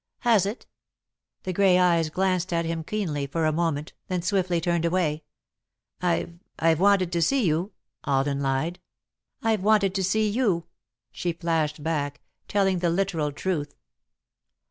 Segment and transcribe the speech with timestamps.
[0.21, 0.65] "Has it?"
[1.43, 5.21] The grey eyes glanced at him keenly for a moment, then swiftly turned away.
[6.01, 7.73] "I've I've wanted to see you,"
[8.05, 8.79] Alden lied.
[9.43, 10.65] "I've wanted to see you,"
[11.11, 13.75] she flashed back, telling the literal truth.